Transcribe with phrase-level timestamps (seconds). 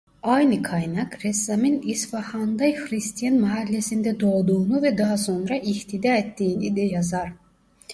[0.23, 7.33] Aynı kaynak ressamın İsfahan'da Hristiyan mahallesinde doğduğunu ve daha sonra ihtida ettiğini de yazar.